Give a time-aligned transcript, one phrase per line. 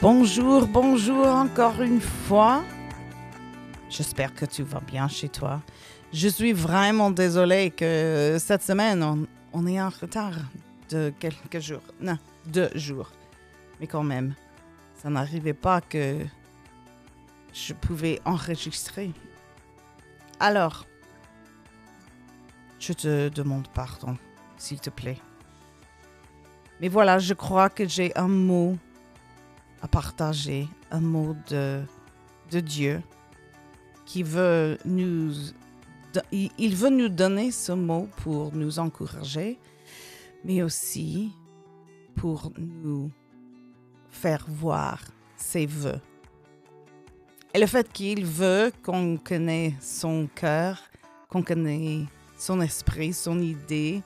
[0.00, 2.62] Bonjour, bonjour encore une fois.
[3.90, 5.60] J'espère que tu vas bien chez toi.
[6.12, 10.34] Je suis vraiment désolée que cette semaine, on, est en retard
[10.90, 11.82] de quelques jours.
[12.00, 13.10] Non, deux jours.
[13.80, 14.36] Mais quand même,
[15.02, 16.18] ça n'arrivait pas que
[17.52, 19.10] je pouvais enregistrer.
[20.38, 20.86] Alors,
[22.78, 24.16] je te demande pardon,
[24.58, 25.18] s'il te plaît.
[26.80, 28.78] Mais voilà, je crois que j'ai un mot
[29.82, 31.82] à partager, un mot de,
[32.50, 33.02] de Dieu
[34.04, 35.32] qui veut nous...
[36.32, 39.58] Il veut nous donner ce mot pour nous encourager,
[40.44, 41.30] mais aussi
[42.16, 43.10] pour nous
[44.10, 45.00] faire voir
[45.36, 46.00] ses voeux.
[47.54, 50.82] Et le fait qu'il veut qu'on connaisse son cœur,
[51.28, 52.06] qu'on connaisse
[52.36, 54.02] son esprit, son idée,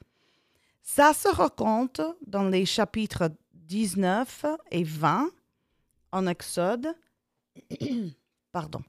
[0.82, 5.30] Ça se raconte dans les chapitres 19 et 20
[6.10, 6.88] en Exode.
[8.52, 8.82] Pardon.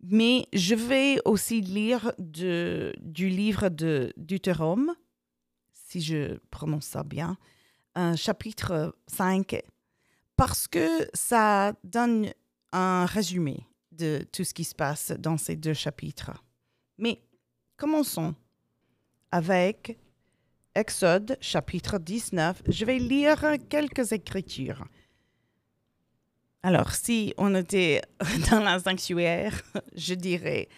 [0.00, 4.94] Mais je vais aussi lire du livre de Deutéronome,
[5.72, 7.36] si je prononce ça bien,
[8.16, 9.62] chapitre 5,
[10.36, 12.32] parce que ça donne
[12.72, 16.32] un résumé de tout ce qui se passe dans ces deux chapitres.
[16.98, 17.22] Mais
[17.76, 18.34] commençons
[19.32, 19.98] avec
[20.74, 22.62] Exode chapitre 19.
[22.68, 24.86] Je vais lire quelques écritures.
[26.62, 28.02] Alors, si on était
[28.50, 29.60] dans la sanctuaire,
[29.96, 30.68] je dirais,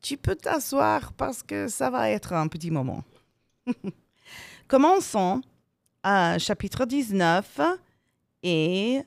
[0.00, 3.04] tu peux t'asseoir parce que ça va être un petit moment.
[4.68, 5.42] Commençons
[6.02, 7.60] à chapitre 19
[8.42, 9.02] et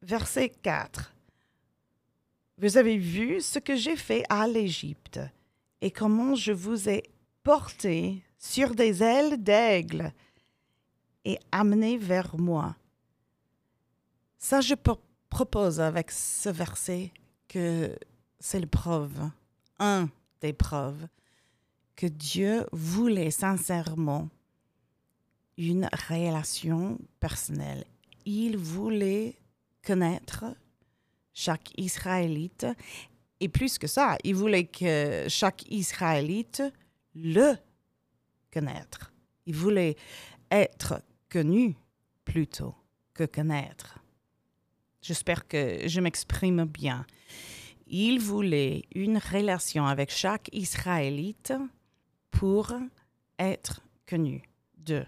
[0.00, 1.14] verset 4.
[2.58, 5.20] Vous avez vu ce que j'ai fait à l'Égypte
[5.80, 7.02] et comment je vous ai
[7.42, 10.12] porté sur des ailes d'aigle
[11.24, 12.76] et amené vers moi.
[14.38, 14.74] Ça, je
[15.28, 17.12] propose avec ce verset
[17.48, 17.94] que
[18.38, 19.30] c'est le preuve,
[19.78, 20.08] un
[20.40, 21.06] des preuves,
[21.96, 24.28] que Dieu voulait sincèrement
[25.58, 27.84] une relation personnelle.
[28.24, 29.36] Il voulait
[29.84, 30.46] connaître
[31.34, 32.66] chaque Israélite
[33.40, 36.62] et plus que ça, il voulait que chaque Israélite
[37.14, 37.54] le
[38.52, 39.12] connaître.
[39.46, 39.96] Il voulait
[40.50, 41.76] être connu
[42.24, 42.74] plutôt
[43.14, 43.98] que connaître.
[45.02, 47.06] J'espère que je m'exprime bien.
[47.86, 51.52] Il voulait une relation avec chaque Israélite
[52.30, 52.72] pour
[53.38, 54.42] être connu
[54.76, 55.06] d'eux.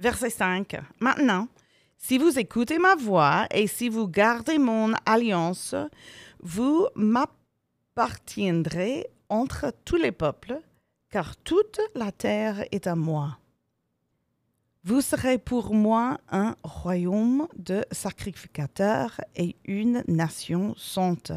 [0.00, 0.76] Verset 5.
[1.00, 1.48] Maintenant,
[1.96, 5.74] si vous écoutez ma voix et si vous gardez mon alliance,
[6.40, 10.60] vous m'appartiendrez entre tous les peuples,
[11.08, 13.38] car toute la terre est à moi.
[14.84, 21.32] Vous serez pour moi un royaume de sacrificateurs et une nation sainte.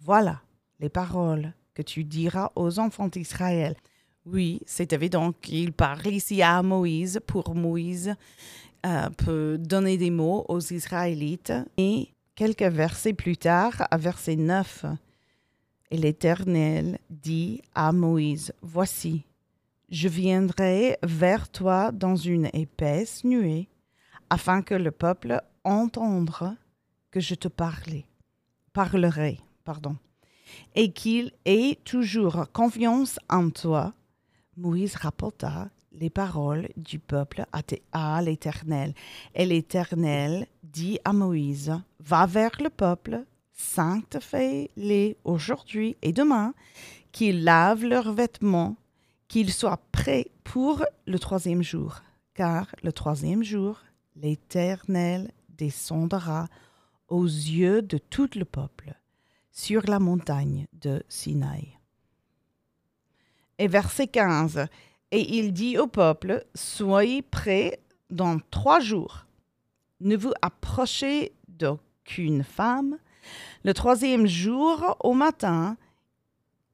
[0.00, 0.40] Voilà
[0.80, 3.76] les paroles que tu diras aux enfants d'Israël.
[4.24, 8.16] Oui, c'est évident qu'il parle ici à Moïse pour Moïse
[8.84, 11.52] euh, peut donner des mots aux Israélites.
[11.76, 14.84] Et quelques versets plus tard, à verset 9,
[15.90, 19.24] et l'Éternel dit à Moïse, Voici,
[19.88, 23.68] je viendrai vers toi dans une épaisse nuée,
[24.30, 26.30] afin que le peuple entende
[27.10, 28.06] que je te parlais,
[28.72, 29.96] parlerai, pardon,
[30.74, 33.94] et qu'il ait toujours confiance en toi.
[34.56, 37.46] Moïse rapporta les paroles du peuple
[37.92, 38.94] à l'Éternel.
[39.34, 43.24] Et l'Éternel dit à Moïse, Va vers le peuple
[43.56, 46.54] sanctifie-les aujourd'hui et demain,
[47.10, 48.76] qu'ils lavent leurs vêtements,
[49.28, 52.02] qu'ils soient prêts pour le troisième jour.
[52.34, 53.80] Car le troisième jour,
[54.14, 56.48] l'Éternel descendra
[57.08, 58.94] aux yeux de tout le peuple
[59.50, 61.78] sur la montagne de Sinaï.
[63.58, 64.66] Et verset 15.
[65.12, 67.80] Et il dit au peuple, Soyez prêts
[68.10, 69.26] dans trois jours.
[70.00, 72.98] Ne vous approchez d'aucune femme.
[73.64, 75.76] Le troisième jour, au matin,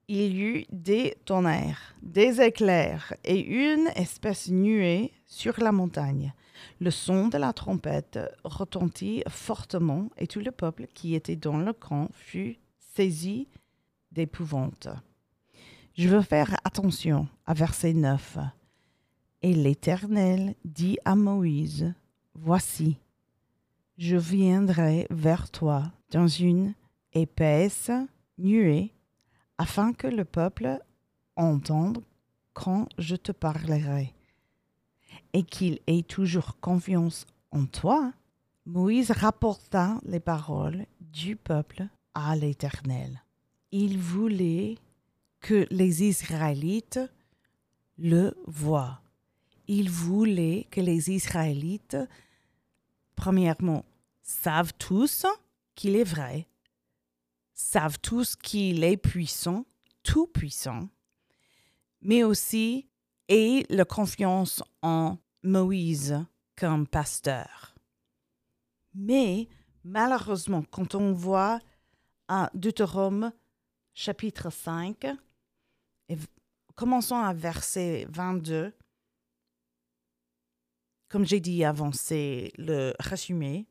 [0.09, 6.35] il y eut des tonnerres, des éclairs et une espèce nuée sur la montagne.
[6.81, 11.73] Le son de la trompette retentit fortement et tout le peuple qui était dans le
[11.73, 12.59] camp fut
[12.95, 13.49] saisi
[14.11, 14.89] d'épouvante.
[15.95, 18.39] Je veux faire attention à verset 9.
[19.43, 21.93] Et l'Éternel dit à Moïse,
[22.35, 22.99] Voici,
[23.99, 26.75] je viendrai vers toi dans une
[27.13, 27.91] épaisse
[28.39, 28.95] nuée,
[29.59, 30.79] afin que le peuple
[31.37, 32.05] entende
[32.53, 34.15] quand je te parlerai,
[35.33, 38.13] et qu'il ait toujours confiance en toi.
[38.67, 43.23] Moïse rapporta les paroles du peuple à l'Éternel.
[43.73, 44.77] Il voulait
[45.41, 47.01] que les Israélites
[47.99, 49.01] le voient.
[49.67, 51.97] Il voulait que les Israélites,
[53.17, 53.85] premièrement,
[54.23, 55.27] savent tous
[55.75, 56.49] qu'il est vrai,
[57.55, 59.65] savent tous qu'il est puissant,
[60.03, 60.89] tout puissant,
[62.01, 62.89] mais aussi
[63.29, 66.25] aient la confiance en Moïse
[66.57, 67.75] comme pasteur.
[68.95, 69.49] Mais
[69.85, 71.61] malheureusement, quand on voit
[72.29, 73.33] à Deutéronome
[73.95, 75.07] chapitre 5,
[76.09, 76.17] et
[76.75, 78.73] commençons à verset 22.
[81.09, 83.67] Comme j'ai dit avant, c'est le résumé.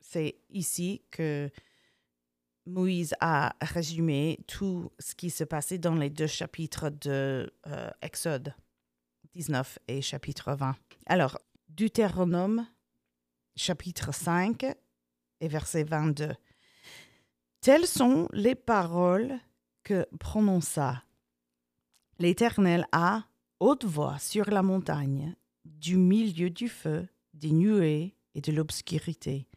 [0.00, 1.50] C'est ici que
[2.66, 8.54] Moïse a résumé tout ce qui se passait dans les deux chapitres de euh, Exode
[9.32, 10.76] 19 et chapitre 20.
[11.06, 12.66] Alors, Deutéronome,
[13.56, 14.64] chapitre 5
[15.40, 16.34] et verset 22.
[17.60, 19.38] Telles sont les paroles
[19.82, 21.02] que prononça
[22.18, 23.24] l'Éternel à
[23.60, 25.34] haute voix sur la montagne,
[25.64, 29.47] du milieu du feu, des nuées et de l'obscurité,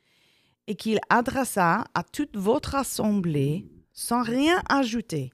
[0.71, 5.33] et qu'il adressa à toute votre assemblée sans rien ajouter.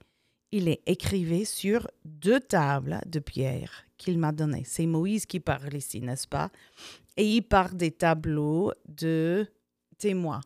[0.51, 4.63] Il les écrivait sur deux tables de pierre qu'il m'a données.
[4.65, 6.49] C'est Moïse qui parle ici, n'est-ce pas?
[7.17, 9.47] Et il parle des tableaux de
[9.99, 10.41] témoins.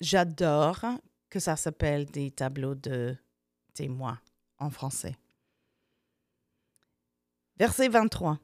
[0.00, 0.86] J'adore
[1.28, 3.14] que ça s'appelle des tableaux de
[3.74, 4.18] témoins
[4.60, 5.18] en français.
[7.58, 8.38] Verset 23.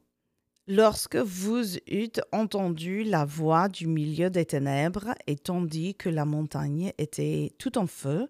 [0.70, 6.92] Lorsque vous eûtes entendu la voix du milieu des ténèbres, et tandis que la montagne
[6.98, 8.28] était tout en feu,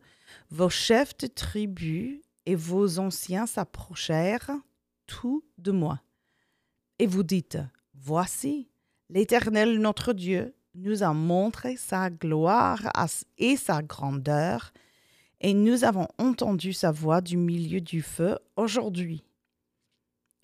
[0.49, 4.52] vos chefs de tribus et vos anciens s'approchèrent
[5.08, 6.00] tout de moi.
[7.00, 7.58] Et vous dites,
[7.94, 8.69] Voici,
[9.11, 12.93] l'Éternel notre Dieu nous a montré sa gloire
[13.38, 14.73] et sa grandeur,
[15.41, 19.24] et nous avons entendu sa voix du milieu du feu aujourd'hui.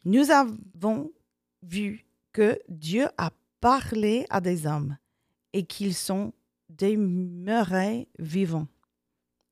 [0.04, 1.12] Nous avons
[1.64, 3.30] vu que Dieu a
[3.60, 4.96] parlé à des hommes
[5.52, 6.32] et qu'ils sont
[6.68, 8.66] demeurés vivants.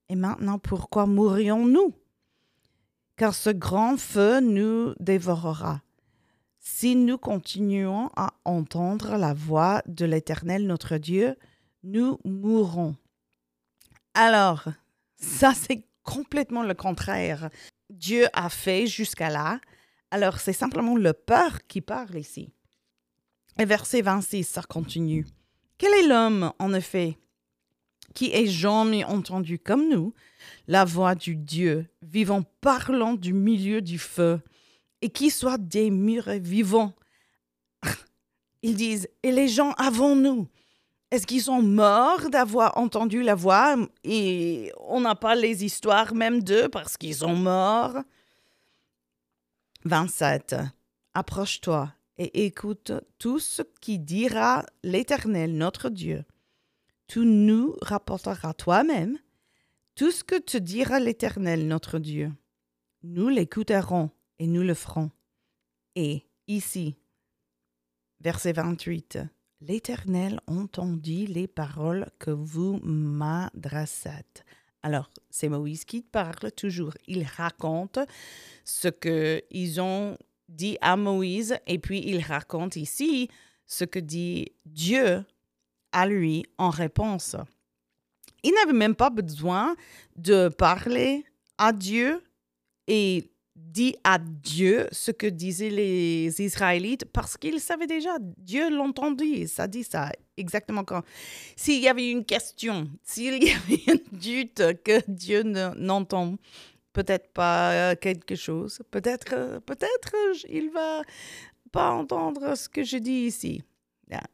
[0.08, 1.94] Et maintenant, pourquoi mourrions-nous?
[3.16, 5.82] Car ce grand feu nous dévorera.
[6.58, 11.36] Si nous continuons à entendre la voix de l'Éternel notre Dieu,
[11.82, 12.96] nous mourrons.
[14.14, 14.68] Alors,
[15.16, 17.50] ça c'est complètement le contraire.
[17.90, 19.60] Dieu a fait jusqu'à là
[20.12, 22.50] alors, c'est simplement le peur qui parle ici.
[23.58, 25.26] Et verset 26, ça continue.
[25.78, 27.16] Quel est l'homme, en effet,
[28.12, 30.12] qui ait jamais entendu comme nous
[30.68, 34.42] la voix du Dieu vivant parlant du milieu du feu
[35.00, 36.92] et qui soit des murs vivants?
[38.62, 40.46] Ils disent, et les gens avant nous
[41.10, 43.76] est-ce qu'ils sont morts d'avoir entendu la voix?
[44.02, 47.98] Et on n'a pas les histoires même d'eux parce qu'ils sont morts
[49.84, 50.56] 27.
[51.14, 56.24] Approche-toi et écoute tout ce qui dira l'Éternel notre Dieu.
[57.08, 59.18] Tu nous rapporteras toi-même
[59.94, 62.32] tout ce que te dira l'Éternel notre Dieu.
[63.02, 65.10] Nous l'écouterons et nous le ferons.
[65.96, 66.96] Et ici,
[68.20, 69.18] verset 28,
[69.60, 74.44] l'Éternel entendit les paroles que vous m'adressâtes.
[74.82, 76.94] Alors, c'est Moïse qui parle toujours.
[77.06, 77.98] Il raconte
[78.64, 83.28] ce qu'ils ont dit à Moïse et puis il raconte ici
[83.66, 85.24] ce que dit Dieu
[85.92, 87.36] à lui en réponse.
[88.42, 89.76] Il n'avait même pas besoin
[90.16, 91.24] de parler
[91.58, 92.22] à Dieu
[92.88, 93.31] et
[93.70, 99.66] dit à Dieu ce que disaient les Israélites parce qu'ils savaient déjà, Dieu l'entendit, ça
[99.66, 101.02] dit ça exactement quand.
[101.56, 106.36] S'il y avait une question, s'il y avait un doute que Dieu n'entend
[106.92, 110.12] peut-être pas quelque chose, peut-être, peut-être
[110.48, 111.02] il va
[111.70, 113.62] pas entendre ce que je dis ici.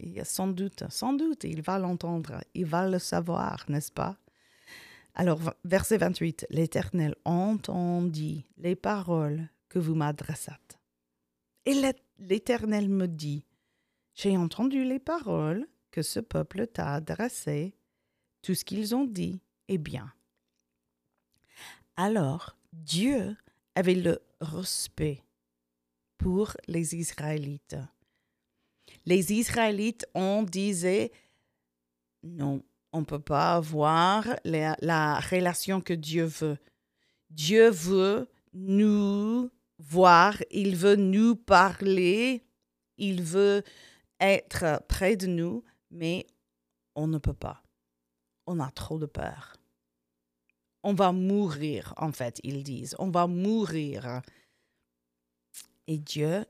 [0.01, 3.93] Il y a sans doute, sans doute, il va l'entendre, il va le savoir, n'est-ce
[3.93, 4.17] pas?
[5.21, 10.79] Alors, verset 28, l'Éternel entendit les paroles que vous m'adressâtes.
[11.67, 11.75] Et
[12.21, 13.45] l'Éternel me dit,
[14.15, 17.75] j'ai entendu les paroles que ce peuple t'a adressées,
[18.43, 20.13] tout ce qu'ils ont dit est bien.
[21.97, 23.37] Alors, Dieu
[23.75, 25.25] avait le respect
[26.17, 27.77] pour les Israélites.
[29.05, 31.11] Les Israélites ont disait
[32.23, 36.59] non, on ne peut pas avoir la, relation que Dieu veut.
[37.31, 42.45] Dieu veut nous voir, il veut nous parler,
[42.97, 43.63] il veut
[44.21, 46.27] être près de nous, mais
[46.95, 47.63] on ne peut pas.
[48.47, 49.57] On a trop de peur.
[50.83, 52.97] On va mourir, en fait, ils disent.
[52.99, 54.23] On va mourir.
[55.87, 56.45] Et Dieu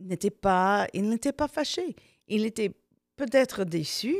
[0.00, 1.94] n'était pas, il n'était pas fâché.
[2.26, 2.72] Il était
[3.16, 4.16] peut-être déçu,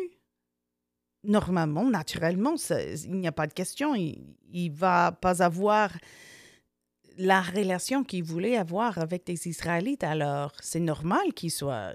[1.26, 3.95] normalement, naturellement, il n'y a pas de question.
[3.95, 5.90] Il ne va pas avoir
[7.18, 10.04] la relation qu'il voulait avoir avec les Israélites.
[10.04, 11.95] Alors, c'est normal qu'il soit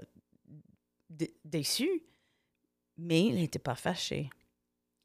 [1.44, 2.02] déçu,
[2.96, 4.30] mais il n'était pas fâché.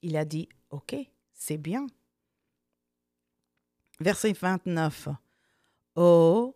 [0.02, 0.96] Il a dit, OK,
[1.34, 1.88] c'est bien.
[4.00, 5.10] Verset 29.
[5.96, 6.56] Oh,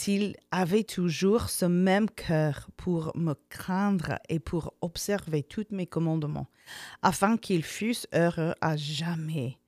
[0.00, 6.48] s'il avait toujours ce même cœur pour me craindre et pour observer tous mes commandements,
[7.02, 9.58] afin qu'ils fussent heureux à jamais,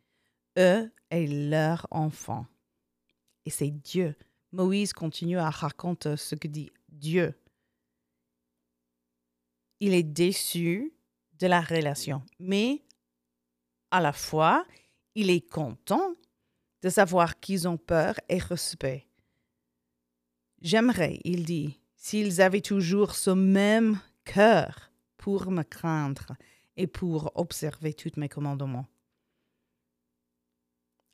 [0.59, 2.47] eux et leurs enfants.
[3.45, 4.17] Et c'est Dieu.
[4.53, 7.39] Moïse continue à raconter ce que dit Dieu.
[9.81, 10.95] Il est déçu
[11.41, 12.83] de la relation, mais
[13.91, 14.65] à la fois,
[15.15, 16.15] il est content
[16.81, 19.07] de savoir qu'ils ont peur et respect.
[20.63, 26.37] J'aimerais, il dit, s'ils avaient toujours ce même cœur pour me craindre
[26.77, 28.87] et pour observer tous mes commandements.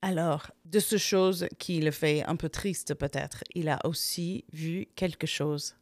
[0.02, 4.86] Alors, de ce chose qui le fait un peu triste peut-être, il a aussi vu
[4.94, 5.76] quelque chose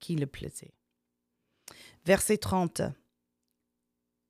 [0.00, 0.72] qui le plaisait.
[2.06, 2.80] Verset 30.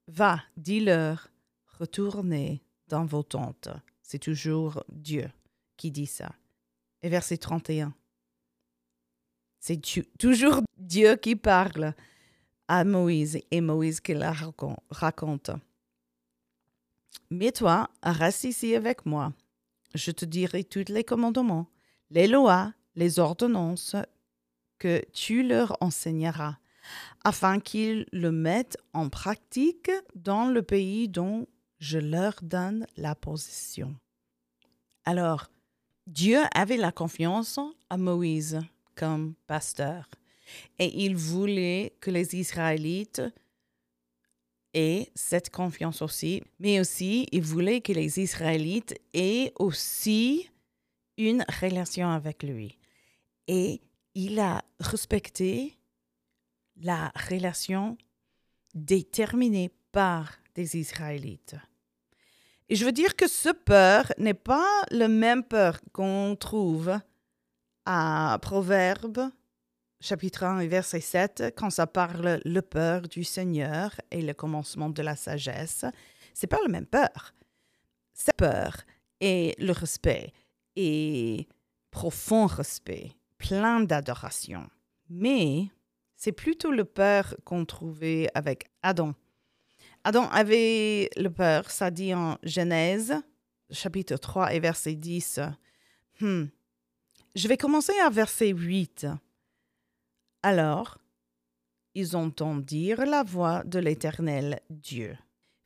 [0.09, 1.31] Va, dis-leur,
[1.79, 3.69] retournez dans vos tentes.
[4.03, 5.31] C'est toujours Dieu
[5.77, 6.35] qui dit ça.
[7.03, 7.95] Et verset 31.
[9.65, 9.81] C'est
[10.19, 11.95] toujours Dieu qui parle
[12.67, 14.35] à Moïse et Moïse qui la
[14.91, 15.51] raconte.
[17.31, 19.33] Mais toi, reste ici avec moi.
[19.95, 21.69] Je te dirai tous les commandements,
[22.11, 23.95] les lois, les ordonnances
[24.81, 26.57] que tu leur enseigneras,
[27.23, 31.47] afin qu'ils le mettent en pratique dans le pays dont
[31.79, 33.95] je leur donne la position.
[35.05, 35.53] Alors,
[36.09, 38.59] Dieu avait la confiance à Moïse
[38.95, 40.09] comme pasteur.
[40.79, 43.23] Et il voulait que les Israélites
[44.75, 50.49] aient cette confiance aussi, mais aussi il voulait que les Israélites aient aussi
[51.19, 52.79] une relation avec lui.
[53.47, 53.81] Et
[54.15, 55.77] il a respecté
[56.77, 57.97] la relation
[58.75, 61.57] déterminée par des Israélites.
[62.69, 66.99] Et je veux dire que ce peur n'est pas le même peur qu'on trouve
[67.85, 69.31] à Proverbe,
[70.01, 75.03] chapitre 1 verset 7, quand ça parle le peur du Seigneur et le commencement de
[75.03, 75.85] la sagesse,
[76.35, 77.35] c'est pas la même peur.
[78.13, 78.77] Cette peur
[79.21, 80.33] et le respect
[80.77, 81.47] et
[81.91, 84.69] profond respect, plein d'adoration.
[85.09, 85.69] Mais
[86.17, 89.15] c'est plutôt le peur qu'on trouvait avec Adam.
[90.05, 93.15] Adam avait le peur, ça dit en Genèse,
[93.71, 95.41] chapitre 3 et verset 10.
[96.21, 96.47] Hmm,
[97.35, 99.07] je vais commencer à verset 8.
[100.43, 100.99] Alors,
[101.95, 105.17] ils entendirent la voix de l'Éternel Dieu.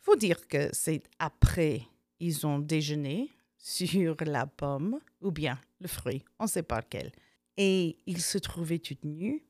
[0.00, 1.82] Il faut dire que c'est après
[2.20, 7.12] ils ont déjeuné sur la pomme ou bien le fruit, on ne sait pas lequel.
[7.56, 9.44] Et ils se trouvaient tout nus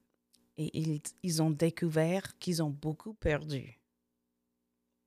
[0.57, 3.79] et ils, ils ont découvert qu'ils ont beaucoup perdu.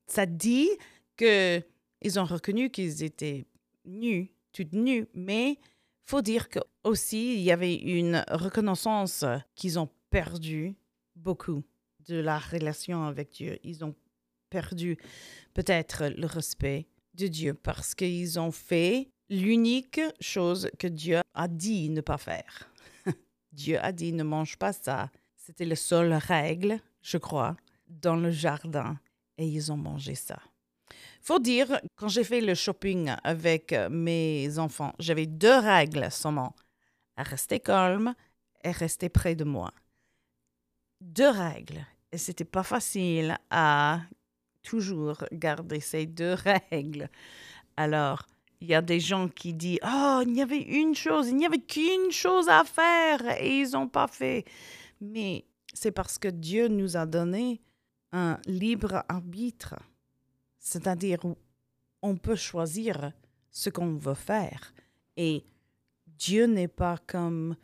[0.08, 0.70] Ça dit
[1.16, 1.62] que
[2.01, 3.46] ils ont reconnu qu'ils étaient
[3.86, 5.60] nus, tout nus, mais
[6.10, 9.24] faut dire que aussi il y avait une reconnaissance
[9.54, 10.75] qu'ils ont perdu
[11.16, 11.63] beaucoup
[12.08, 13.60] de la relation avec Dieu.
[13.63, 13.94] Ils ont
[14.50, 14.98] perdu
[15.54, 21.92] peut-être le respect de Dieu parce qu'ils ont fait l'unique chose que Dieu a dit
[21.92, 22.72] ne pas faire.
[23.51, 25.12] Dieu a dit ne mange pas ça.
[25.36, 27.56] C'était la seule règle, je crois,
[27.88, 29.00] dans le jardin.
[29.38, 30.39] Et ils ont mangé ça.
[31.22, 36.55] Faut dire, quand j'ai fait le shopping avec mes enfants, j'avais deux règles seulement.
[37.17, 38.13] Rester calme
[38.63, 39.74] et rester près de moi.
[41.01, 41.86] Deux règles.
[42.12, 44.01] Et c'était pas facile à
[44.63, 46.34] toujours garder ces deux
[46.72, 47.10] règles.
[47.77, 48.25] Alors,
[48.62, 51.46] il y a des gens qui disent Oh, il y avait une chose, il n'y
[51.46, 54.46] avait qu'une chose à faire et ils n'ont pas fait.
[55.00, 57.62] Mais c'est parce que Dieu nous a donné
[58.12, 59.75] un libre arbitre.
[60.60, 61.20] C'est-à-dire,
[62.01, 63.12] on peut choisir
[63.50, 64.74] ce qu'on veut faire.
[65.18, 65.44] Et
[66.06, 67.56] Dieu n'est pas comme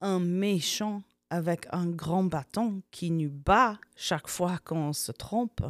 [0.00, 5.62] un méchant avec un grand bâton qui nous bat chaque fois qu'on se trompe.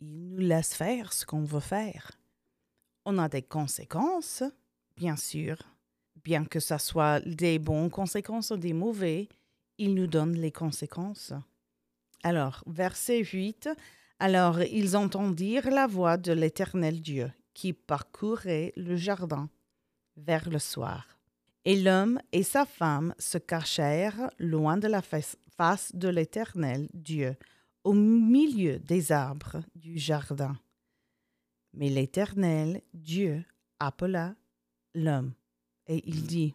[0.00, 2.12] Il nous laisse faire ce qu'on veut faire.
[3.04, 4.42] On a des conséquences,
[4.96, 5.56] bien sûr.
[6.22, 9.26] Bien que ce soit des bonnes conséquences ou des mauvaises,
[9.76, 11.34] il nous donne les conséquences.
[12.22, 13.68] Alors, verset 8.
[14.18, 19.48] Alors ils entendirent la voix de l'Éternel Dieu qui parcourait le jardin
[20.16, 21.18] vers le soir.
[21.64, 27.36] Et l'homme et sa femme se cachèrent loin de la face de l'Éternel Dieu,
[27.84, 30.58] au milieu des arbres du jardin.
[31.72, 33.44] Mais l'Éternel Dieu
[33.78, 34.34] appela
[34.94, 35.32] l'homme,
[35.86, 36.54] et il dit,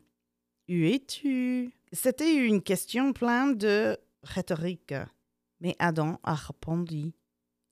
[0.70, 1.72] Où es-tu?
[1.92, 4.94] C'était une question pleine de rhétorique.
[5.60, 7.14] Mais Adam a répondu.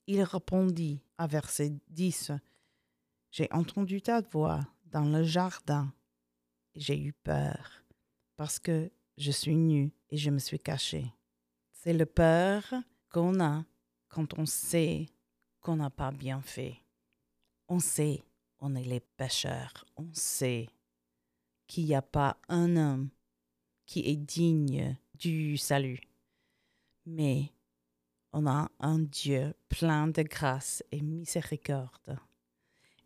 [0.08, 2.32] Il répondit à verset 10,
[3.32, 5.94] J'ai entendu ta voix dans le jardin
[6.78, 7.84] j'ai eu peur
[8.36, 11.12] parce que je suis nu et je me suis caché.
[11.72, 12.64] C'est le peur
[13.10, 13.66] qu'on a
[14.10, 15.08] quand on sait
[15.60, 16.78] qu'on n'a pas bien fait.
[17.68, 18.24] On sait,
[18.60, 20.68] on est les pécheurs, on sait
[21.66, 23.10] qu'il n'y a pas un homme
[23.86, 26.00] qui est digne du salut.
[27.06, 27.52] Mais
[28.38, 32.20] on a un Dieu plein de grâce et miséricorde.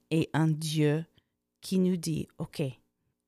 [0.09, 1.05] Et un Dieu
[1.61, 2.61] qui nous dit, OK,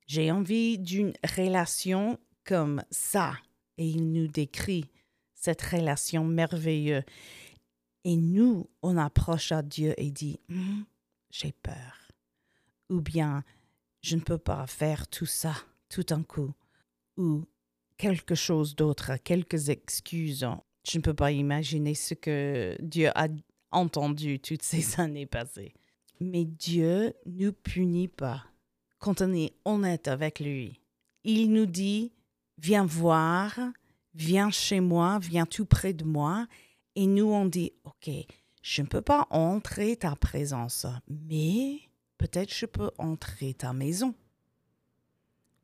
[0.05, 3.37] j'ai envie d'une relation comme ça.
[3.77, 4.91] Et il nous décrit
[5.33, 7.03] cette relation merveilleuse.
[8.03, 10.83] Et nous, on approche à Dieu et dit, hum,
[11.31, 12.11] j'ai peur.
[12.89, 13.45] Ou bien,
[14.01, 15.55] je ne peux pas faire tout ça
[15.87, 16.53] tout un coup.
[17.15, 17.45] Ou
[17.95, 20.45] quelque chose d'autre, quelques excuses.
[20.87, 23.27] Je ne peux pas imaginer ce que Dieu a
[23.71, 25.73] entendu toutes ces années passées.
[26.19, 28.45] Mais Dieu ne punit pas
[28.99, 30.79] quand on est honnête avec lui.
[31.23, 32.13] Il nous dit,
[32.57, 33.57] viens voir,
[34.13, 36.47] viens chez moi, viens tout près de moi.
[36.95, 38.09] Et nous, on dit, OK,
[38.61, 41.81] je ne peux pas entrer ta présence, mais
[42.17, 44.15] peut-être je peux entrer ta maison.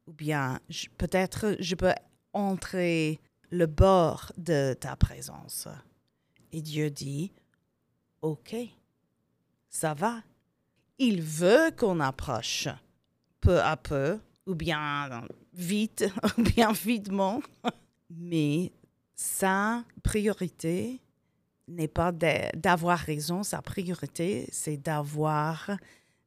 [0.08, 0.60] Ou bien
[0.97, 1.93] peut-être je peux
[2.34, 3.21] entrer
[3.52, 5.68] le bord de ta présence.
[6.52, 7.32] Et Dieu dit,
[8.22, 8.56] OK,
[9.70, 10.22] ça va.
[10.98, 12.68] Il veut qu'on approche
[13.40, 16.06] peu à peu, ou bien vite,
[16.38, 17.42] ou bien vitement.
[18.10, 18.72] Mais
[19.16, 21.02] sa priorité
[21.68, 25.72] n'est pas d'avoir raison, sa priorité, c'est d'avoir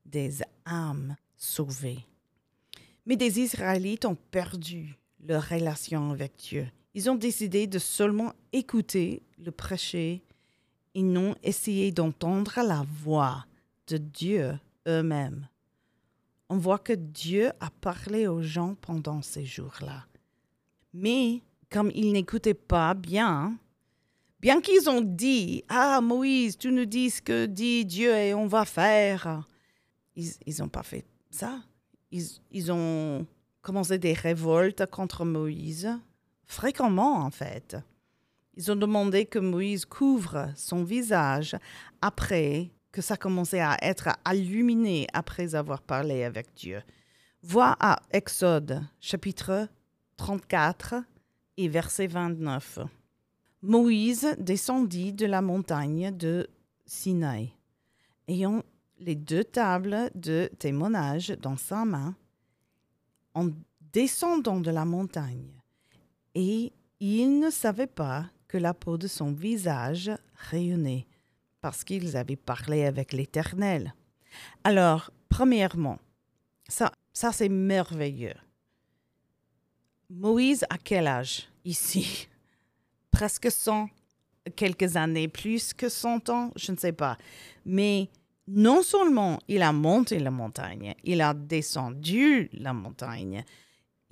[0.07, 2.07] des âmes sauvées.
[3.07, 6.69] Mais des Israélites ont perdu leur relation avec Dieu.
[6.95, 10.23] Ils ont décidé de seulement écouter le prêcher
[10.95, 13.47] et non essayer d'entendre la voix
[13.87, 15.49] de Dieu eux-mêmes
[16.53, 20.05] on voit que Dieu a parlé aux gens pendant ces jours-là.
[20.93, 23.57] Mais comme ils n'écoutaient pas bien,
[24.39, 28.47] bien qu'ils ont dit, Ah Moïse, tu nous dis ce que dit Dieu et on
[28.47, 29.49] va faire,
[30.15, 31.63] ils n'ont pas fait ça.
[32.11, 33.27] Ils, ils ont
[33.63, 35.89] commencé des révoltes contre Moïse,
[36.47, 37.77] fréquemment en fait.
[38.55, 41.57] Ils ont demandé que Moïse couvre son visage
[42.03, 46.83] après que ça commençait à être illuminé après avoir parlé avec Dieu.
[47.43, 49.69] Vois à Exode chapitre
[50.19, 50.97] 34
[51.57, 52.81] et verset 29.
[53.63, 56.49] Moïse descendit de la montagne de
[56.85, 57.53] Sinaï,
[58.29, 58.63] ayant
[58.99, 62.15] les deux tables de témoignage dans sa main,
[63.35, 63.49] en
[63.93, 65.62] descendant de la montagne,
[66.35, 71.07] et il ne savait pas que la peau de son visage rayonnait
[71.61, 73.95] parce qu'ils avaient parlé avec l'Éternel.
[74.65, 75.99] Alors, premièrement,
[76.69, 78.35] ça, ça c'est merveilleux.
[80.11, 81.49] Moïse, à quel âge?
[81.65, 82.29] Ici
[83.11, 83.89] Presque 100,
[84.57, 87.17] quelques années plus que 100 ans, je ne sais pas.
[87.65, 88.11] Mais
[88.49, 93.45] non seulement il a monté la montagne, il a descendu la montagne,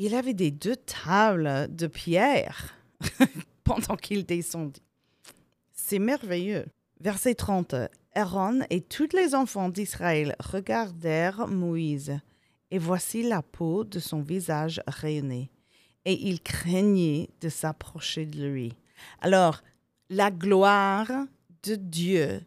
[0.02, 2.74] il avait des deux tables de pierre
[3.64, 4.82] pendant qu'il descendit.
[5.74, 6.64] C'est merveilleux.
[7.00, 7.74] Verset 30.
[8.14, 12.18] Aaron et tous les enfants d'Israël regardèrent Moïse,
[12.70, 15.50] et voici la peau de son visage rayonnait,
[16.06, 18.72] et ils craignaient de s'approcher de lui.
[19.20, 19.62] Alors,
[20.08, 21.10] la gloire
[21.62, 22.40] de Dieu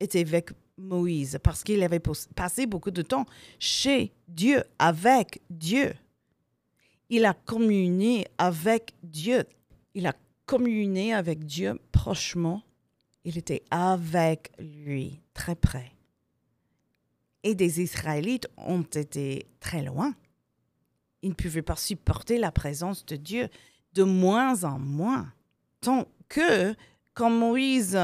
[0.00, 2.02] était avec Moïse, parce qu'il avait
[2.34, 3.26] passé beaucoup de temps
[3.60, 5.94] chez Dieu, avec Dieu.
[7.10, 9.44] Il a communié avec Dieu.
[9.94, 10.14] Il a
[10.46, 12.62] communié avec Dieu prochement
[13.28, 15.92] il était avec lui, très près.
[17.42, 20.14] Et des Israélites ont été très loin.
[21.20, 23.48] Ils ne pouvaient pas supporter la présence de Dieu
[23.92, 25.30] de moins en moins.
[25.82, 26.74] Tant que,
[27.12, 27.98] quand Moïse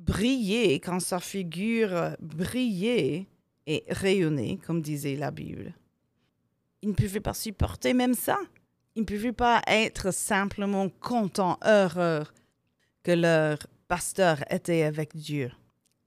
[0.00, 3.28] brillait, quand sa figure brillait
[3.68, 5.74] et rayonnait, comme disait la Bible,
[6.82, 8.38] ils ne pouvaient pas supporter même ça.
[8.94, 12.24] Ils ne pouvaient pas être simplement contents, heureux
[13.02, 13.58] que leur
[13.88, 15.50] pasteur était avec Dieu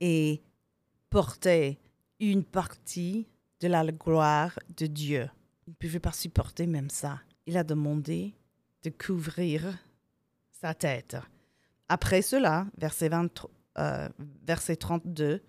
[0.00, 0.42] et
[1.08, 1.78] portait
[2.18, 3.26] une partie
[3.60, 5.28] de la gloire de Dieu.
[5.66, 7.20] Il ne pouvait pas supporter même ça.
[7.46, 8.34] Il a demandé
[8.82, 9.78] de couvrir
[10.50, 11.16] sa tête.
[11.88, 13.10] Après cela, verset,
[13.78, 14.08] euh,
[14.46, 15.42] verset 32,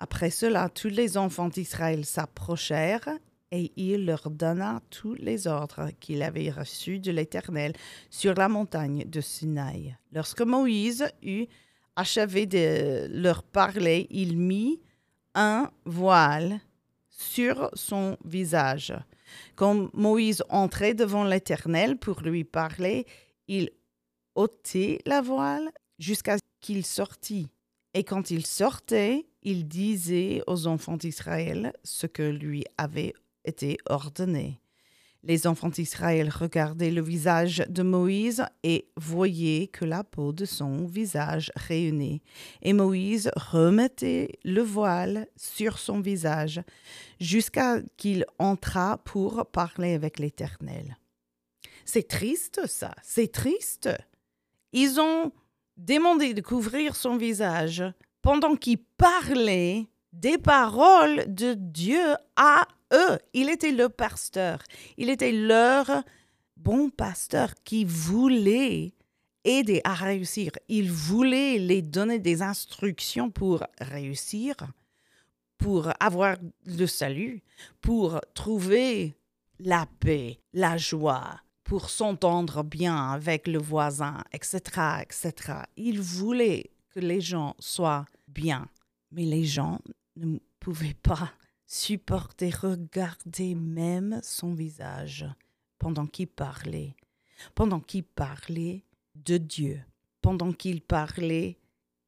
[0.00, 3.08] après cela, tous les enfants d'Israël s'approchèrent
[3.50, 7.72] et il leur donna tous les ordres qu'il avait reçus de l'Éternel
[8.10, 9.96] sur la montagne de Sinaï.
[10.12, 11.46] Lorsque Moïse eut
[11.96, 14.80] achevé de leur parler, il mit
[15.34, 16.60] un voile
[17.08, 18.94] sur son visage.
[19.56, 23.06] Quand Moïse entrait devant l'Éternel pour lui parler,
[23.48, 23.70] il
[24.34, 27.48] ôtait la voile jusqu'à ce qu'il sortit.
[27.94, 33.14] Et quand il sortait, il disait aux enfants d'Israël ce que lui avait
[33.48, 34.60] était ordonné.
[35.24, 40.86] Les enfants d'Israël regardaient le visage de Moïse et voyaient que la peau de son
[40.86, 42.22] visage rayonnait.
[42.62, 46.60] Et Moïse remettait le voile sur son visage
[47.20, 50.96] jusqu'à qu'il entrât pour parler avec l'Éternel.
[51.84, 53.90] C'est triste ça, c'est triste.
[54.72, 55.32] Ils ont
[55.76, 57.82] demandé de couvrir son visage
[58.22, 59.88] pendant qu'il parlait
[60.20, 63.18] des paroles de Dieu à eux.
[63.32, 64.62] Il était le pasteur.
[64.96, 66.02] Il était leur
[66.56, 68.94] bon pasteur qui voulait
[69.44, 70.52] aider à réussir.
[70.68, 74.54] Il voulait les donner des instructions pour réussir,
[75.56, 77.42] pour avoir le salut,
[77.80, 79.16] pour trouver
[79.60, 84.60] la paix, la joie, pour s'entendre bien avec le voisin, etc.,
[85.02, 85.32] etc.
[85.76, 88.68] Il voulait que les gens soient bien,
[89.12, 89.80] mais les gens
[90.26, 91.32] ne pouvaient pas
[91.66, 95.26] supporter regarder même son visage
[95.78, 96.96] pendant qu'il parlait,
[97.54, 99.80] pendant qu'il parlait de Dieu,
[100.22, 101.58] pendant qu'il parlait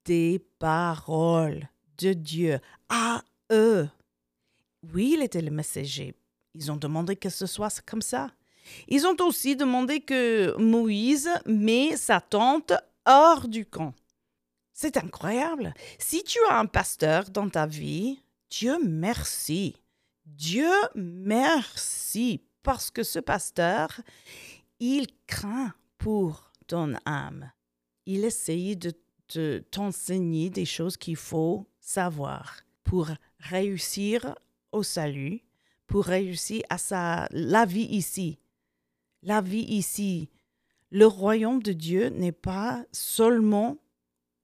[0.04, 1.68] des paroles
[1.98, 3.88] de Dieu à eux.
[4.92, 6.14] Oui, il était le messager.
[6.54, 8.30] Ils ont demandé que ce soit comme ça.
[8.88, 12.72] Ils ont aussi demandé que Moïse met sa tente
[13.06, 13.94] hors du camp.
[14.82, 15.74] C'est incroyable.
[15.98, 19.76] Si tu as un pasteur dans ta vie, Dieu merci.
[20.24, 24.00] Dieu merci parce que ce pasteur,
[24.78, 27.52] il craint pour ton âme.
[28.06, 34.34] Il essaye de t'enseigner des choses qu'il faut savoir pour réussir
[34.72, 35.42] au salut,
[35.88, 38.38] pour réussir à sa, la vie ici.
[39.22, 40.30] La vie ici.
[40.90, 43.76] Le royaume de Dieu n'est pas seulement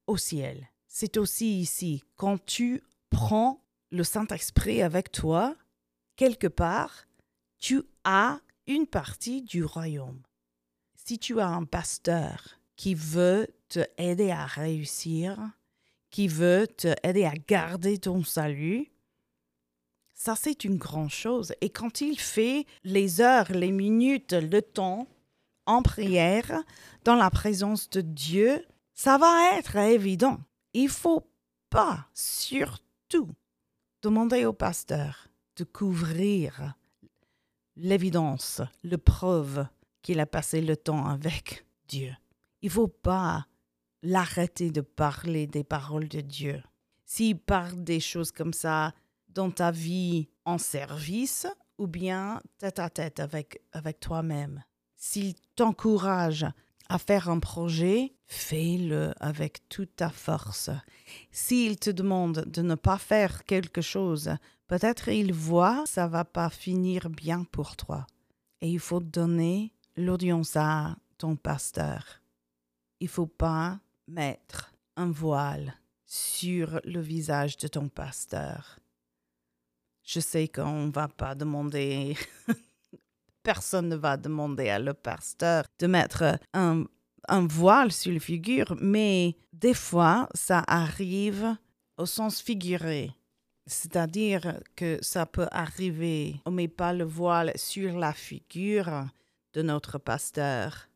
[0.07, 2.03] au ciel, c'est aussi ici.
[2.17, 5.57] Quand tu prends le Saint-Esprit avec toi,
[6.17, 7.07] quelque part,
[7.59, 10.23] tu as une partie du royaume.
[10.95, 15.39] Si tu as un pasteur qui veut te aider à réussir,
[16.11, 18.91] qui veut te aider à garder ton salut,
[20.15, 21.55] ça c'est une grande chose.
[21.61, 25.07] Et quand il fait les heures, les minutes, le temps
[25.67, 26.63] en prière,
[27.05, 28.65] dans la présence de Dieu,
[28.97, 30.41] ça va être évident.
[30.75, 31.31] Il faut
[31.71, 33.31] pas, surtout,
[34.07, 36.75] Demandez au pasteur de couvrir
[37.75, 39.67] l'évidence, le preuve
[40.01, 42.15] qu'il a passé le temps avec Dieu.
[42.63, 43.49] Il faut pas
[44.05, 46.63] l'arrêter de parler des paroles de Dieu.
[47.05, 48.95] S'il parle des choses comme ça
[49.29, 54.63] dans ta vie en service ou bien tête à tête avec, avec toi-même,
[54.95, 56.47] s'il t'encourage
[56.89, 60.71] à faire un projet, fais-le avec toute ta force.
[61.31, 64.31] S'il te demande de ne pas faire quelque chose,
[64.67, 68.07] peut-être il voit ça va pas finir bien pour toi.
[68.61, 72.23] Et il faut donner l'audience à ton pasteur.
[73.01, 75.75] Il faut pas mettre un voile
[76.07, 78.79] sur le visage de ton pasteur.
[80.03, 82.17] Je sais qu'on va pas demander,
[83.47, 86.85] personne ne va demander à le pasteur de mettre un,
[87.47, 91.57] voile sur la figure, mais des fois, ça arrive
[91.97, 93.13] au sens figuré.
[93.65, 99.07] C'est-à-dire que ça peut arriver, on ne met pas le voile sur la figure
[99.53, 100.89] de notre pasteur,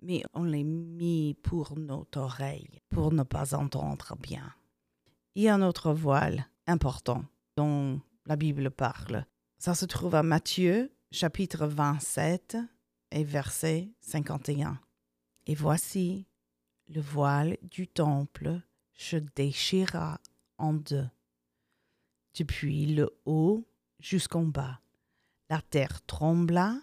[0.00, 4.54] mais on l'a mis pour notre oreille, pour ne pas entendre bien.
[5.34, 7.24] Il y a un autre voile important
[7.56, 9.26] dont la Bible parle.
[9.58, 12.58] Ça se trouve à Matthieu, chapitre 27
[13.12, 14.78] et verset 51.
[15.46, 16.26] Et voici,
[16.88, 18.60] le voile du temple
[18.94, 20.20] se déchira
[20.58, 21.08] en deux,
[22.38, 23.66] depuis le haut
[23.98, 24.80] jusqu'en bas.
[25.48, 26.78] La terre trembla,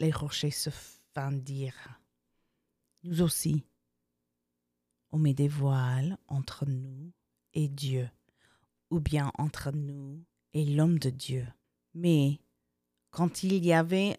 [0.00, 0.70] les rochers se
[1.14, 2.00] fendirent.
[3.02, 3.64] Nous aussi,
[5.10, 7.12] on met des voiles entre nous
[7.52, 8.08] et Dieu,
[8.90, 11.46] ou bien entre nous et l'homme de Dieu.
[11.94, 12.40] Mais
[13.18, 14.16] quand il y avait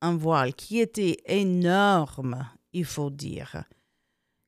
[0.00, 3.62] un voile qui était énorme, il faut dire,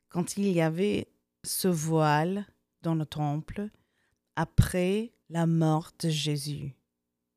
[0.08, 1.08] quand il y avait
[1.44, 2.46] ce voile
[2.80, 3.68] dans le temple,
[4.36, 6.74] après la mort de Jésus,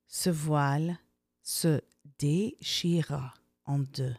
[0.08, 0.98] ce voile
[1.42, 1.82] se
[2.18, 3.34] déchira
[3.66, 4.16] en deux.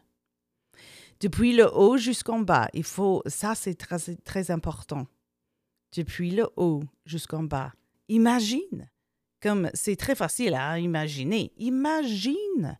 [1.21, 5.07] Depuis le haut jusqu'en bas, il faut, ça c'est très, très important.
[5.97, 7.73] Depuis le haut jusqu'en bas.
[8.09, 8.91] Imagine,
[9.45, 12.79] comme c'est très facile à imaginer, imagine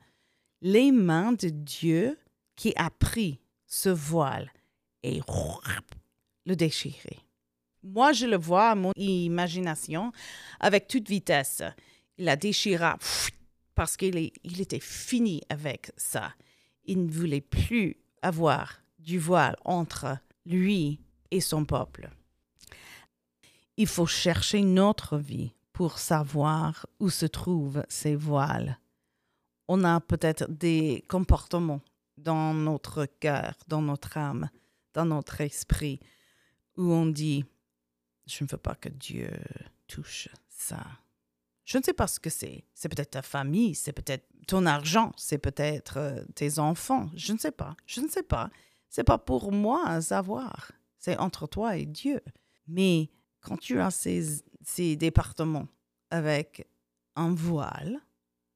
[0.63, 2.19] les mains de Dieu
[2.57, 4.51] qui a pris ce voile
[5.03, 5.21] et
[6.47, 7.19] le déchirer.
[7.83, 10.11] Moi, je le vois à mon imagination
[10.59, 11.63] avec toute vitesse.
[12.17, 12.95] Il a déchiré
[13.75, 16.33] parce qu'il il était fini avec ça.
[16.87, 20.99] Il ne voulait plus avoir du voile entre lui
[21.31, 22.09] et son peuple.
[23.77, 28.79] Il faut chercher notre vie pour savoir où se trouvent ces voiles.
[29.69, 31.81] On a peut-être des comportements
[32.17, 34.49] dans notre cœur, dans notre âme,
[34.95, 35.99] dans notre esprit,
[36.77, 37.45] où on dit,
[38.27, 39.31] je ne veux pas que Dieu
[39.89, 40.87] touche ça.
[41.65, 42.65] Je ne sais pas ce que c'est.
[42.73, 47.09] C'est peut-être ta famille, c'est peut-être ton argent, c'est peut-être euh, tes enfants.
[47.17, 47.75] Je ne sais pas.
[47.87, 48.51] Je ne sais pas.
[48.91, 50.71] C'est pas pour moi à savoir.
[50.99, 52.21] C'est entre toi et Dieu.
[52.69, 53.11] Mais
[53.41, 55.69] quand tu as ces, ces départements
[56.11, 56.69] avec
[57.17, 58.01] un voile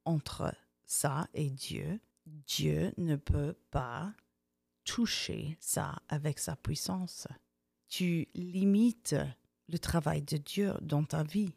[0.05, 0.55] entre
[0.87, 4.13] ça et Dieu, Dieu ne peut pas
[4.85, 7.29] toucher ça avec sa puissance.
[7.89, 9.17] Tu limites
[9.69, 11.55] le travail de Dieu dans ta vie.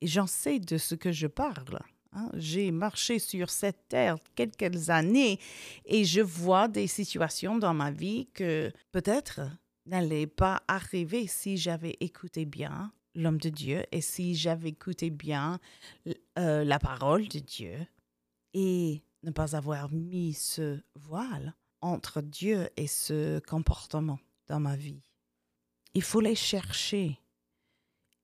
[0.00, 1.78] Et j'en sais de ce que je parle.
[2.12, 2.30] Hein.
[2.34, 5.38] J'ai marché sur cette terre quelques années
[5.86, 9.40] et je vois des situations dans ma vie que peut-être
[9.86, 15.58] n'allaient pas arriver si j'avais écouté bien l'homme de Dieu et si j'avais écouté bien
[16.38, 17.86] euh, la parole de Dieu.
[18.54, 25.02] Et ne pas avoir mis ce voile entre Dieu et ce comportement dans ma vie.
[25.94, 27.18] Il faut les chercher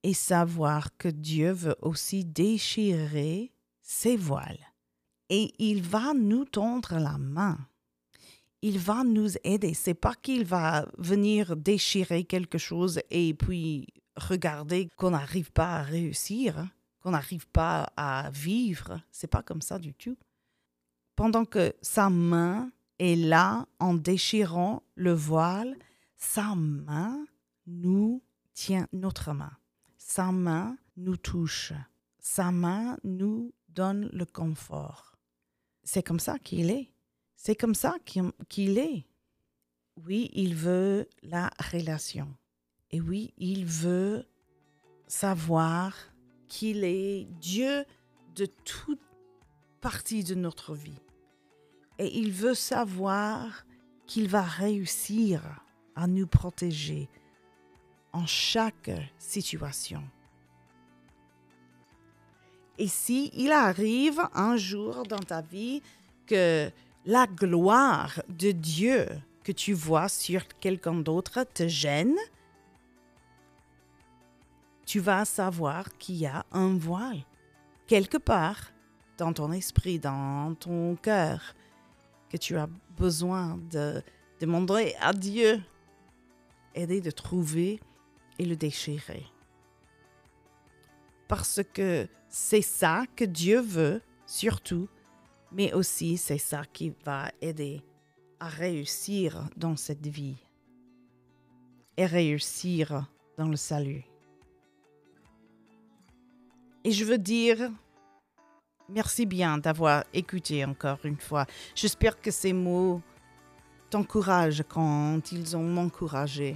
[0.03, 4.65] et savoir que Dieu veut aussi déchirer ses voiles.
[5.29, 7.57] Et il va nous tendre la main.
[8.61, 9.73] Il va nous aider.
[9.73, 13.87] C'est pas qu'il va venir déchirer quelque chose et puis
[14.19, 16.67] regarder qu'on n'arrive pas à réussir,
[17.01, 19.01] qu'on n'arrive pas à vivre.
[19.11, 20.17] C'est pas comme ça du tout
[21.19, 25.75] pendant que sa main est là en déchirant le voile,
[26.15, 27.25] sa main
[27.67, 29.51] nous tient notre main.
[29.97, 31.73] Sa main nous touche.
[32.19, 35.17] Sa main nous donne le confort.
[35.83, 36.89] C'est comme ça qu'il est.
[37.35, 39.05] C'est comme ça qu'il est.
[39.97, 42.33] Oui, il veut la relation.
[42.91, 44.25] Et oui, il veut
[45.07, 45.93] savoir
[46.47, 47.85] qu'il est Dieu
[48.35, 49.01] de toute
[49.81, 50.99] partie de notre vie
[51.99, 53.65] et il veut savoir
[54.07, 55.41] qu'il va réussir
[55.95, 57.09] à nous protéger
[58.13, 60.01] en chaque situation.
[62.77, 65.83] Et si il arrive un jour dans ta vie
[66.25, 66.71] que
[67.05, 69.05] la gloire de Dieu
[69.43, 72.15] que tu vois sur quelqu'un d'autre te gêne,
[74.89, 77.23] tu vas savoir qu'il y a un voile
[77.85, 78.71] quelque part
[79.19, 81.53] dans ton esprit, dans ton cœur,
[82.27, 84.01] que tu as besoin de
[84.39, 85.61] Demandez à Dieu,
[86.73, 87.79] aider de trouver
[88.39, 89.27] et le déchirer.
[91.27, 94.89] Parce que c'est ça que Dieu veut, surtout,
[95.51, 97.83] mais aussi c'est ça qui va aider
[98.39, 100.37] à réussir dans cette vie
[101.95, 104.08] et réussir dans le salut.
[106.83, 107.69] Et je veux dire,
[108.87, 111.45] merci bien d'avoir écouté encore une fois.
[111.75, 113.01] J'espère que ces mots
[113.89, 116.55] t'encouragent quand ils ont m'encouragé.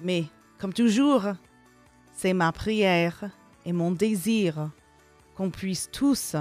[0.00, 0.24] Mais,
[0.58, 1.26] comme toujours,
[2.12, 3.30] c'est ma prière
[3.66, 4.70] et mon désir
[5.34, 6.34] qu'on puisse tous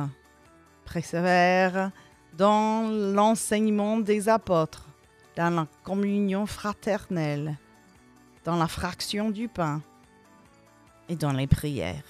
[0.86, 1.90] persévérer
[2.38, 4.88] dans l'enseignement des apôtres,
[5.36, 7.58] dans la communion fraternelle,
[8.46, 9.82] dans la fraction du pain
[11.10, 12.04] et dans les prières.